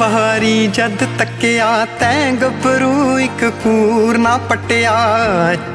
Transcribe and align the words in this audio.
ਵਾਰੀ 0.00 0.66
ਜਦ 0.66 1.04
ਤੱਕਿਆ, 1.18 1.86
ਤੈਂ 2.00 2.32
ਗੱਭਰੂ 2.32 3.18
ਇੱਕ 3.18 3.52
ਕੂਰ 3.62 4.18
ਨਾ 4.18 4.36
ਪਟਿਆ। 4.36 4.94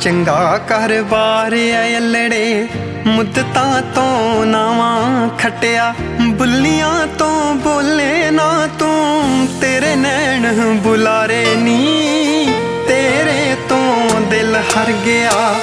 ਚੰਗਾ 0.00 0.60
ਘਰ-ਬਾਰ 0.70 1.52
ਐ 1.52 1.98
ਅਲੜੇ, 1.98 2.66
ਮੁੱਦਤਾਂ 3.06 3.82
ਤੋਂ 3.94 4.46
ਨਾਵਾਂ 4.46 5.28
ਖਟਿਆ। 5.38 5.94
ਬੁੱਲੀਆਂ 6.20 7.06
ਤੋਂ 7.06 7.54
ਬੋਲੇ 7.54 8.30
ਨਾ 8.30 8.68
ਤੂੰ, 8.78 9.46
ਤੇਰੇ 9.60 9.96
ਨੈਣ 9.96 10.54
ਬੁਲਾਰੇ 10.76 11.54
ਨੀ। 11.56 12.48
ਤੇਰੇ 12.88 13.56
ਤੋਂ 13.68 14.20
ਦਿਲ 14.20 14.56
ਹਰ 14.56 14.92
ਗਿਆ, 15.04 15.54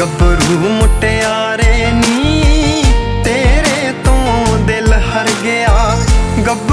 ਗੱਭਰੂ 0.00 0.58
ਮੁਟਿਆਰੇ 0.58 1.92
ਨੀ। 1.92 2.42
ਤੇਰੇ 3.24 3.92
ਤੋਂ 4.04 4.58
ਦਿਲ 4.58 4.92
ਹਰ 4.92 5.28
ਗਿਆ, 5.42 5.96
ਗੱਭਰੂ 6.46 6.71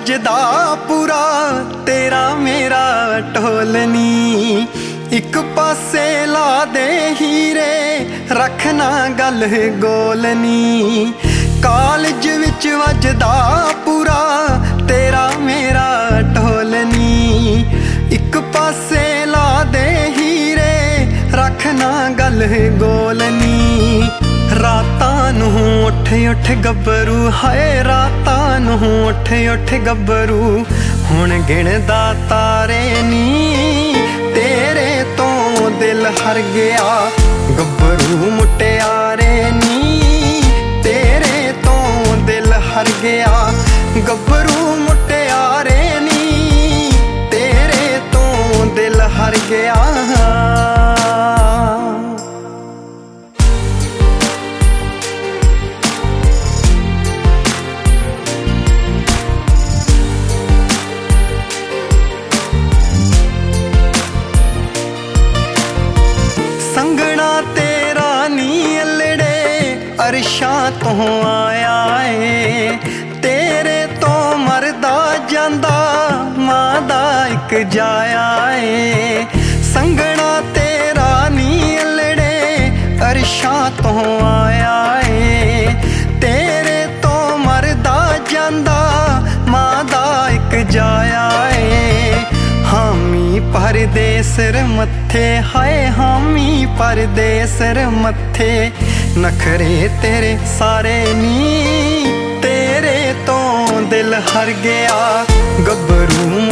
ਵੱਜਦਾ 0.00 0.76
ਪੂਰਾ, 0.88 1.24
ਤੇਰਾ 1.86 2.34
ਮੇਰਾ 2.34 3.20
ਢੋਲਨੀ 3.34 4.66
ਇੱਕ 5.12 5.36
ਪਾਸੇ 5.56 6.04
ਲਾ 6.26 6.64
ਦੇ 6.64 6.86
ਹੀਰੇ 7.20 8.06
ਰੱਖਣਾ 8.32 8.88
ਗੱਲ 9.18 9.46
ਗੋਲਨੀ 9.80 11.12
ਕਾਲਜ 11.62 12.28
ਵਿੱਚ 12.28 12.66
ਵੱਜਦਾ 12.76 13.34
ਪੂਰਾ, 13.84 14.24
ਤੇਰਾ 14.88 15.28
ਮੇਰਾ 15.40 16.08
ਢੋਲਨੀ 16.34 17.64
ਇੱਕ 18.12 18.38
ਪਾਸੇ 18.54 19.24
ਲਾ 19.26 19.64
ਦੇ 19.72 19.86
ਹੀਰੇ 20.16 21.06
ਰੱਖਣਾ 21.34 22.08
ਗੱਲ 22.18 22.46
ਗੋਲਨੀ 22.78 24.02
ਰਾਤਾਂ 24.62 24.99
ਨੂੰ 25.32 25.84
ਉੱਠ 25.84 26.12
ਉੱਠ 26.30 26.50
ਗੱਭਰੂ, 26.50 27.30
ਹਾਏ 27.44 27.84
ਰਾਤਾਂ 27.84 28.60
ਨੂੰ 28.60 29.06
ਉੱਠ 29.06 29.32
ਉੱਠ 29.52 29.74
ਗੱਭਰੂ। 29.74 30.66
ਹੁਣ 31.10 31.38
ਗਿਣਦਾ 31.38 32.14
ਤਾਰੇ 32.28 33.02
ਨੀ, 33.02 33.94
ਤੇਰੇ 34.34 35.04
ਤੋਂ 35.16 35.70
ਦਿਲ 35.70 36.06
ਹਰ 36.06 36.40
ਗਿਆ। 36.54 37.10
ਗੱਭਰੂ 37.58 38.30
ਮੁਟਿਆਰੇ 38.30 39.50
ਨੀ, 39.50 40.02
ਤੇਰੇ 40.84 41.52
ਤੋਂ 41.64 42.16
ਦਿਲ 42.16 42.52
ਹਰ 42.52 42.86
ਗਿਆ। 43.02 43.52
ਗੱਭਰੂ 44.08 44.76
ਮੁਟਿਆਰੇ 44.76 46.00
ਨੀ, 46.00 46.92
ਤੇਰੇ 47.30 48.00
ਤੋਂ 48.12 48.66
ਦਿਲ 48.66 49.00
ਹਰ 49.00 49.36
ਗਿਆ। 49.50 49.89
ਤੋਂ 70.70 71.24
ਆਇਆ 71.24 72.04
ਏ, 72.04 72.78
ਤੇਰੇ 73.22 73.86
ਤੋਂ 74.00 74.38
ਮਰਦਾ 74.38 75.16
ਜਾਂਦਾ, 75.30 75.78
ਮਾਂ 76.38 76.82
ਦਾ 76.82 77.26
ਇੱਕ 77.26 77.68
ਜਾਇਆ 77.68 78.52
ਏ। 78.56 79.26
ਸੰਗਣਾ 79.74 80.40
ਤੇਰਾ 80.54 81.28
ਨੀ 81.28 81.78
ਅਲੜੇ 81.82 82.70
ਅਰਸ਼ਾਂ 83.10 83.70
ਤੋਂ 83.82 84.20
ਆਇਆ 84.20 85.00
ਏ। 85.08 85.66
ਤੇਰੇ 86.20 86.86
ਤੋਂ 87.02 87.38
ਮਰਦਾ 87.38 88.18
ਜਾਂਦਾ, 88.32 88.80
ਮਾਂ 89.48 89.84
ਦਾ 89.84 90.28
ਇੱਕ 90.30 90.70
ਜਾਇਆ 90.70 91.30
ਏ। 91.58 92.14
ਹਾਮੀ 92.64 93.40
ਪਰਦੇਸਰ 93.54 94.62
ਮੱਥੇ, 94.64 95.42
ਹਾਏ 95.56 95.86
ਹਾਮੀ 95.86 96.66
ਪਰਦੇਸਰ 96.78 97.86
ਮੱਥੇ। 97.86 98.72
ਨਖਰੇ 99.18 99.90
ਤੇਰੇ 100.02 100.38
ਸਾਰੇ 100.58 101.14
ਨੀ 101.14 102.04
ਤੇਰੇ 102.42 103.14
ਤੋਂ 103.26 103.82
ਦਿਲ 103.82 104.14
ਹਰ 104.14 104.50
ਗਿਆ। 104.50 105.26
ਗੱਭਰੂ 105.66 106.49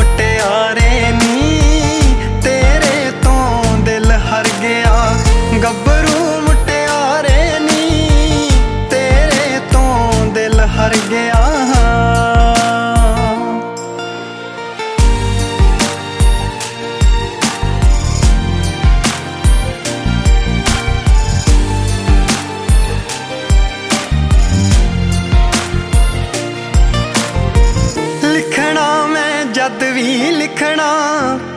ਜਦ 29.68 29.82
ਵੀ 29.84 30.30
ਲਿਖਣਾ, 30.30 30.84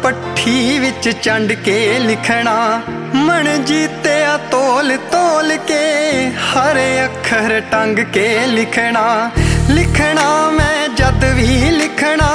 ਪੱਠੀ 0.04 0.80
ਵਿੱਚ 0.80 1.10
ਚੰਡ 1.10 1.54
ਕੇ 1.54 2.00
ਲਿਖਣਾ। 2.00 2.82
ਮਨ 3.16 3.64
ਜੀਤਿਆ 3.66 4.38
ਤੋਲ 4.38 4.98
ਤੋਲ 4.98 5.58
ਕੇ, 5.58 5.84
ਹਰ 6.30 6.80
ਅੱਖਰ 7.04 7.62
ਟੰਗ 7.72 8.00
ਕੇ 8.00 8.48
ਲਿਖਣਾ। 8.48 9.32
ਲਿਖਣਾ 9.70 10.50
ਮੈਂ 10.50 10.90
ਜਦ 10.90 11.24
ਵੀ 11.36 11.48
ਲਿਖਣਾ, 11.72 12.30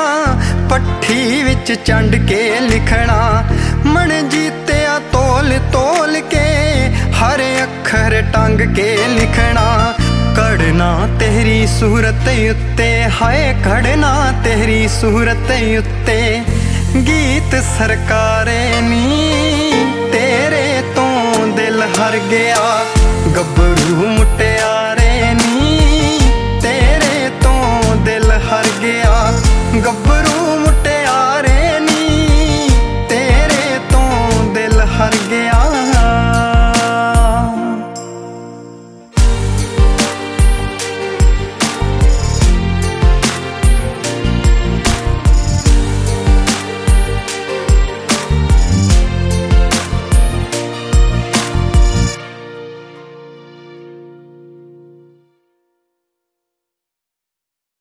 ਪੱਠੀ 0.71 1.43
ਵਿੱਚ 1.43 1.73
ਚੰਡ 1.73 2.17
ਕੇ 2.29 2.61
ਲਿਖਣਾ। 2.61 3.45
ਮਨ 3.87 4.29
ਜੀਤਿਆ 4.29 4.99
ਤੋਲ 5.13 5.59
ਤੋਲ 5.73 6.21
ਕੇ, 6.21 6.47
ਹਰ 7.21 7.43
ਅੱਖਰ 7.63 8.23
ਟੰਗ 8.33 8.61
ਕੇ 8.75 8.97
ਲਿਖਣਾ। 9.09 9.86
ਕੜਨਾ 10.87 11.07
ਤੇਰੀ 11.19 11.67
ਸੂਰਤ 11.67 12.29
ਉੱਤੇ, 12.51 12.89
ਹਾਏ 13.23 13.55
ਕੜਨਾ 13.65 14.11
ਤੇਰੀ 14.45 14.89
ਸੂਰਤ 14.89 15.51
ਉੱਤੇ। 15.79 16.43
ਗੀਤ 17.07 17.55
ਸਰਕਾਰੇ 17.79 18.81
ਨੀ, 18.81 19.71
ਤੇਰੇ 20.13 20.83
ਤੋਂ 20.97 21.47
ਦਿਲ 21.47 21.83
ਹਰ 21.83 22.19
ਗਿਆ। 22.31 22.55
ਗੱਭਰੂ 22.55 22.65
ਮੁਟੇ 22.75 22.96